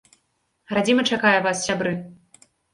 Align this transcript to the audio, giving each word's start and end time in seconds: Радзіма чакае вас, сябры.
Радзіма 0.77 1.05
чакае 1.11 1.35
вас, 1.45 1.57
сябры. 1.69 1.95